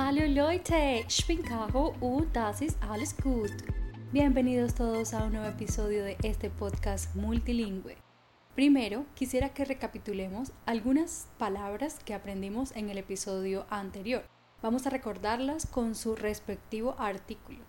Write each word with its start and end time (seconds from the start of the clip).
Hallo 0.00 0.28
Leute, 0.28 1.04
ich 1.08 1.26
bin 1.26 1.42
Caro 1.42 1.92
und 2.00 2.32
das 2.32 2.60
ist 2.60 2.78
alles 2.88 3.16
gut. 3.16 3.50
Bienvenidos 4.12 4.72
todos 4.72 5.12
a 5.12 5.24
un 5.24 5.32
nuevo 5.32 5.48
episodio 5.48 6.04
de 6.04 6.16
este 6.22 6.50
podcast 6.50 7.16
multilingüe. 7.16 7.96
Primero, 8.54 9.06
quisiera 9.16 9.48
que 9.48 9.64
recapitulemos 9.64 10.52
algunas 10.66 11.26
palabras 11.36 11.98
que 12.04 12.14
aprendimos 12.14 12.70
en 12.76 12.90
el 12.90 12.98
episodio 12.98 13.66
anterior. 13.70 14.22
Vamos 14.62 14.86
a 14.86 14.90
recordarlas 14.90 15.66
con 15.66 15.96
su 15.96 16.14
respectivo 16.14 16.94
artículo. 16.96 17.64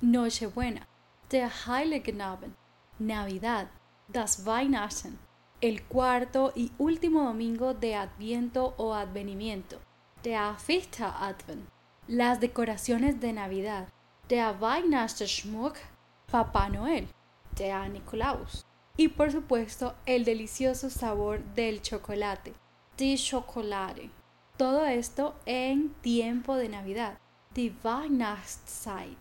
Nochebuena, 0.00 0.88
der 1.28 1.50
Heiligen 1.66 2.22
Abend, 2.22 2.54
Navidad, 2.98 3.68
das 4.08 4.46
Weihnachten, 4.46 5.18
el 5.60 5.82
cuarto 5.82 6.54
y 6.56 6.72
último 6.78 7.24
domingo 7.24 7.74
de 7.74 7.96
Adviento 7.96 8.72
o 8.78 8.94
Advenimiento, 8.94 9.78
der 10.22 10.56
Advent, 11.00 11.68
las 12.06 12.40
decoraciones 12.40 13.20
de 13.20 13.32
Navidad, 13.32 13.88
der 14.28 14.60
Weihnachtsschmuck, 14.60 15.76
Papá 16.30 16.68
Noel, 16.68 17.08
der 17.56 17.88
Nikolaus. 17.88 18.64
Y 18.96 19.08
por 19.08 19.30
supuesto, 19.32 19.94
el 20.04 20.24
delicioso 20.24 20.90
sabor 20.90 21.40
del 21.54 21.80
chocolate, 21.80 22.54
die 22.98 23.16
chocolate. 23.16 24.10
Todo 24.58 24.84
esto 24.84 25.36
en 25.46 25.94
tiempo 26.02 26.56
de 26.56 26.68
Navidad, 26.68 27.18
die 27.54 27.74
Weihnachtszeit. 27.82 29.16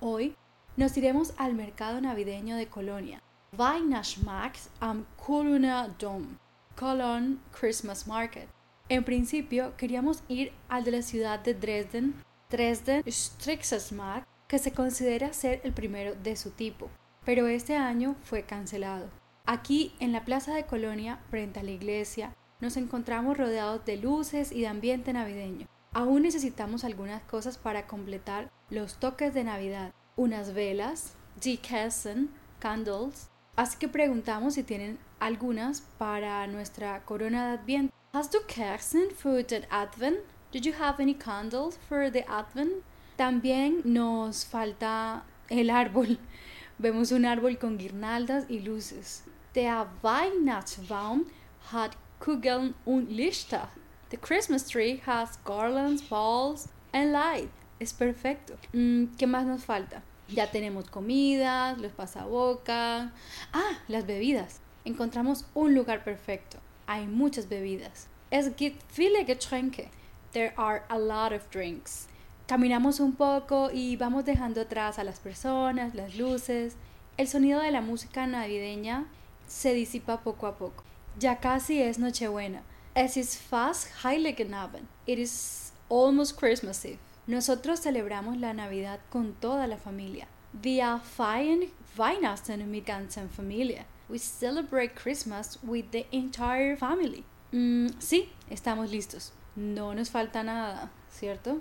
Hoy 0.00 0.34
nos 0.76 0.96
iremos 0.96 1.32
al 1.38 1.54
mercado 1.54 2.00
navideño 2.00 2.56
de 2.56 2.66
Colonia, 2.66 3.22
Weihnachtsmarkt 3.56 4.70
am 4.80 5.06
Kölner 5.24 5.88
Dom, 5.98 6.36
Cologne 6.74 7.38
Christmas 7.52 8.06
Market. 8.08 8.55
En 8.88 9.02
principio 9.02 9.76
queríamos 9.76 10.22
ir 10.28 10.52
al 10.68 10.84
de 10.84 10.92
la 10.92 11.02
ciudad 11.02 11.40
de 11.40 11.54
Dresden, 11.54 12.14
Dresden 12.48 13.02
Strixesmarkt, 13.04 14.28
que 14.46 14.60
se 14.60 14.70
considera 14.70 15.32
ser 15.32 15.60
el 15.64 15.72
primero 15.72 16.14
de 16.14 16.36
su 16.36 16.50
tipo, 16.52 16.88
pero 17.24 17.48
este 17.48 17.74
año 17.74 18.14
fue 18.22 18.44
cancelado. 18.44 19.10
Aquí, 19.44 19.92
en 19.98 20.12
la 20.12 20.24
plaza 20.24 20.54
de 20.54 20.66
Colonia, 20.66 21.18
frente 21.30 21.58
a 21.58 21.62
la 21.64 21.72
iglesia, 21.72 22.36
nos 22.60 22.76
encontramos 22.76 23.36
rodeados 23.36 23.84
de 23.84 23.96
luces 23.96 24.52
y 24.52 24.60
de 24.60 24.68
ambiente 24.68 25.12
navideño. 25.12 25.66
Aún 25.92 26.22
necesitamos 26.22 26.84
algunas 26.84 27.22
cosas 27.22 27.58
para 27.58 27.88
completar 27.88 28.52
los 28.70 28.98
toques 28.98 29.34
de 29.34 29.42
Navidad, 29.42 29.92
unas 30.14 30.54
velas, 30.54 31.14
Kerzen, 31.40 32.30
candles, 32.60 33.30
así 33.56 33.78
que 33.78 33.88
preguntamos 33.88 34.54
si 34.54 34.62
tienen 34.62 34.98
algunas 35.18 35.80
para 35.80 36.46
nuestra 36.46 37.04
corona 37.04 37.48
de 37.48 37.58
Adviento. 37.58 37.95
Hast 38.16 38.32
du 38.32 38.38
Kerzen 38.48 39.10
für 39.14 39.42
den 39.42 39.70
Advent? 39.70 40.16
Did 40.50 40.64
you 40.64 40.72
have 40.72 41.02
any 41.02 41.12
candles 41.12 41.78
for 41.86 42.10
the 42.10 42.26
Advent? 42.26 42.82
También 43.18 43.82
nos 43.84 44.42
falta 44.42 45.22
el 45.50 45.68
árbol. 45.68 46.16
Vemos 46.78 47.12
un 47.12 47.26
árbol 47.26 47.58
con 47.58 47.76
guirnaldas 47.76 48.46
y 48.48 48.60
luces. 48.60 49.22
Der 49.54 49.86
Weihnachtsbaum 50.00 51.26
hat 51.70 51.98
Kugeln 52.18 52.74
und 52.86 53.10
Lichter. 53.10 53.68
The 54.08 54.16
Christmas 54.16 54.66
tree 54.66 55.02
has 55.04 55.38
garlands, 55.44 56.00
balls 56.00 56.70
and 56.94 57.12
light. 57.12 57.50
Es 57.78 57.92
perfecto. 57.92 58.54
Mm, 58.72 59.14
¿Qué 59.18 59.26
más 59.26 59.44
nos 59.44 59.62
falta? 59.62 60.02
Ya 60.28 60.50
tenemos 60.50 60.88
comidas, 60.88 61.76
los 61.76 61.92
pasabocas. 61.92 63.10
Ah, 63.52 63.78
las 63.88 64.06
bebidas. 64.06 64.62
Encontramos 64.86 65.44
un 65.52 65.74
lugar 65.74 66.02
perfecto. 66.02 66.60
Hay 66.86 67.06
muchas 67.06 67.48
bebidas. 67.48 68.08
Es 68.30 68.54
gibt 68.56 68.82
viele 68.92 69.24
Getränke. 69.24 69.90
There 70.32 70.52
are 70.56 70.82
a 70.88 70.98
lot 70.98 71.32
of 71.32 71.48
drinks. 71.50 72.08
Caminamos 72.46 73.00
un 73.00 73.12
poco 73.12 73.70
y 73.72 73.96
vamos 73.96 74.24
dejando 74.24 74.60
atrás 74.60 74.98
a 74.98 75.04
las 75.04 75.18
personas, 75.18 75.94
las 75.94 76.16
luces. 76.16 76.76
El 77.16 77.26
sonido 77.26 77.60
de 77.60 77.70
la 77.70 77.80
música 77.80 78.26
navideña 78.26 79.06
se 79.48 79.74
disipa 79.74 80.20
poco 80.20 80.46
a 80.46 80.56
poco. 80.56 80.84
Ya 81.18 81.40
casi 81.40 81.80
es 81.80 81.98
Nochebuena. 81.98 82.62
Es 82.94 83.16
ist 83.16 83.36
fast 83.36 83.88
Heiligen 84.04 84.54
Abend. 84.54 84.86
It 85.06 85.18
is 85.18 85.72
almost 85.88 86.38
Christmas 86.38 86.84
Eve. 86.84 86.98
Nosotros 87.26 87.80
celebramos 87.80 88.36
la 88.36 88.52
Navidad 88.52 89.00
con 89.10 89.34
toda 89.34 89.66
la 89.66 89.76
familia. 89.76 90.28
Wir 90.52 91.00
feiern 91.00 91.64
Weihnachten 91.96 92.70
mit 92.70 92.86
ganzer 92.86 93.28
Familie. 93.28 93.84
We 94.08 94.18
celebrate 94.18 94.94
Christmas 94.94 95.58
with 95.62 95.90
the 95.90 96.06
entire 96.12 96.76
family. 96.76 97.24
Mm, 97.52 97.88
sí, 97.98 98.28
estamos 98.50 98.90
listos. 98.90 99.32
No 99.56 99.94
nos 99.94 100.10
falta 100.10 100.42
nada, 100.44 100.90
¿cierto? 101.10 101.60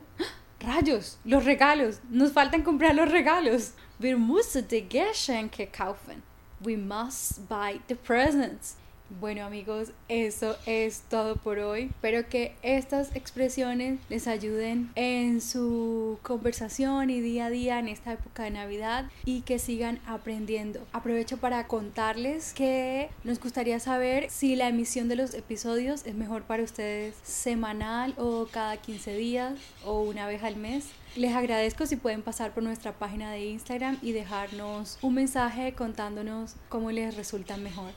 ¡Rayos! 0.59 1.17
Los 1.25 1.45
regalos. 1.45 2.00
Nos 2.09 2.31
faltan 2.31 2.63
comprar 2.63 2.94
los 2.95 3.11
regalos. 3.11 3.73
Wir 4.00 4.17
müssen 4.17 4.67
die 4.67 4.81
Geschenke 4.81 5.72
kaufen. 5.72 6.23
We 6.61 6.75
must 6.75 7.47
buy 7.47 7.81
the 7.88 7.95
presents. 7.95 8.77
Bueno 9.07 9.45
amigos, 9.45 9.91
eso 10.09 10.57
es 10.66 11.01
todo 11.09 11.35
por 11.35 11.59
hoy. 11.59 11.83
Espero 11.83 12.27
que 12.27 12.55
estas 12.63 13.16
expresiones 13.16 13.99
les 14.09 14.27
ayuden 14.27 14.89
en 14.95 15.41
su 15.41 16.17
conversación 16.23 17.11
y 17.11 17.21
día 17.21 17.45
a 17.45 17.49
día 17.51 17.77
en 17.77 17.88
esta 17.88 18.13
época 18.13 18.44
de 18.44 18.49
Navidad 18.49 19.05
y 19.23 19.41
que 19.41 19.59
sigan 19.59 19.99
aprendiendo. 20.07 20.79
Aprovecho 20.91 21.38
para 21.38 21.67
contarles 21.67 22.53
que 22.53 23.09
nos 23.23 23.39
gustaría 23.39 23.79
saber 23.79 24.31
si 24.31 24.55
la 24.55 24.69
emisión 24.69 25.07
de 25.07 25.17
los 25.17 25.35
episodios 25.35 26.03
es 26.07 26.15
mejor 26.15 26.41
para 26.41 26.63
ustedes 26.63 27.13
semanal 27.21 28.15
o 28.17 28.47
cada 28.51 28.77
15 28.77 29.15
días 29.15 29.53
o 29.83 30.01
una 30.01 30.25
vez 30.25 30.41
al 30.41 30.55
mes. 30.55 30.85
Les 31.15 31.33
agradezco 31.33 31.85
si 31.85 31.95
pueden 31.95 32.21
pasar 32.21 32.53
por 32.53 32.61
nuestra 32.61 32.91
página 32.91 33.31
de 33.31 33.45
Instagram 33.45 33.97
y 34.01 34.11
dejarnos 34.11 34.97
un 35.01 35.13
mensaje 35.13 35.73
contándonos 35.73 36.55
cómo 36.67 36.91
les 36.91 37.15
resulta 37.15 37.55
mejor. 37.55 37.91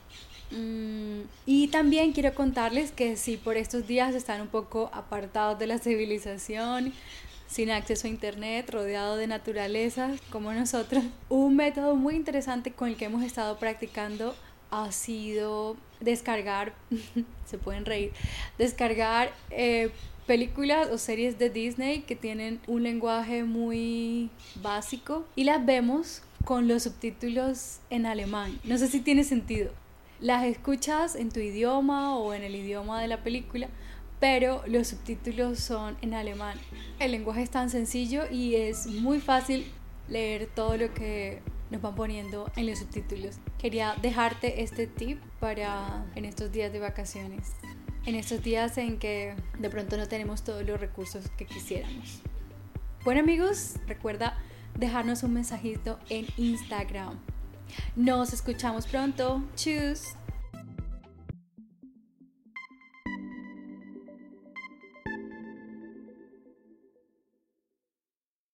Mm, 0.53 1.23
y 1.45 1.67
también 1.67 2.13
quiero 2.13 2.33
contarles 2.33 2.93
que 2.93 3.17
si 3.17 3.37
por 3.37 3.57
estos 3.57 3.89
días 3.89 4.15
están 4.15 4.41
un 4.41 4.47
poco 4.47 4.89
apartados 4.93 5.59
de 5.59 5.67
la 5.67 5.79
civilización, 5.79 6.93
sin 7.49 7.73
acceso 7.73 8.07
a 8.07 8.11
internet, 8.11 8.71
rodeado 8.71 9.17
de 9.17 9.27
naturaleza 9.27 10.13
como 10.31 10.53
nosotros, 10.53 11.03
un 11.29 11.57
método 11.57 11.97
muy 11.97 12.15
interesante 12.15 12.71
con 12.73 12.89
el 12.89 12.97
que 12.97 13.07
hemos 13.07 13.25
estado 13.25 13.59
practicando 13.59 14.37
ha 14.71 14.93
sido 14.93 15.77
descargar, 15.99 16.73
se 17.47 17.59
pueden 17.59 17.85
reír, 17.85 18.13
descargar 18.59 19.33
eh, 19.51 19.91
películas 20.29 20.89
o 20.93 20.99
series 20.99 21.39
de 21.39 21.49
Disney 21.51 22.03
que 22.03 22.15
tienen 22.15 22.61
un 22.69 22.83
lenguaje 22.85 23.43
muy 23.45 24.31
básico 24.63 25.27
y 25.35 25.45
las 25.45 25.65
vemos 25.65 26.23
con 26.45 26.69
los 26.69 26.85
subtítulos 26.85 27.81
en 27.89 28.07
alemán. 28.07 28.61
No 28.63 28.77
sé 28.79 28.89
si 28.89 29.01
tiene 29.01 29.25
sentido 29.25 29.73
las 30.21 30.45
escuchas 30.45 31.15
en 31.15 31.31
tu 31.31 31.41
idioma 31.41 32.19
o 32.19 32.35
en 32.35 32.43
el 32.43 32.55
idioma 32.55 33.01
de 33.01 33.09
la 33.09 33.23
película, 33.23 33.69
pero 34.21 34.63
los 34.67 34.89
subtítulos 34.89 35.61
son 35.61 35.97
en 36.03 36.13
alemán. 36.13 36.59
El 36.99 37.13
lenguaje 37.13 37.43
es 37.43 37.51
tan 37.51 37.71
sencillo 37.71 38.25
y 38.31 38.57
es 38.57 38.87
muy 38.87 39.21
fácil 39.21 39.67
leer 40.09 40.49
todo 40.55 40.77
lo 40.77 40.93
que 40.93 41.41
nos 41.71 41.81
van 41.81 41.95
poniendo 41.95 42.51
en 42.57 42.67
los 42.67 42.81
subtítulos. 42.81 43.37
Quería 43.59 43.95
dejarte 44.03 44.63
este 44.63 44.87
tip 44.87 45.21
para 45.41 46.05
en 46.17 46.25
estos 46.25 46.53
días 46.53 46.71
de 46.71 46.81
vacaciones, 46.81 47.53
en 48.09 48.15
estos 48.15 48.43
días 48.43 48.79
en 48.79 48.99
que 48.99 49.35
de 49.59 49.69
pronto 49.69 49.99
no 49.99 50.09
tenemos 50.09 50.43
todos 50.43 50.65
los 50.67 50.81
recursos 50.81 51.29
que 51.37 51.45
quisiéramos. 51.45 52.23
Bueno 53.05 53.21
amigos, 53.21 53.75
recuerda 53.87 54.39
dejarnos 54.79 55.23
un 55.25 55.35
mensajito 55.35 55.99
en 56.09 56.27
Instagram. 56.39 57.19
Nos 57.97 58.33
escuchamos 58.33 58.87
pronto. 58.87 59.43
Tschüss. 59.57 60.15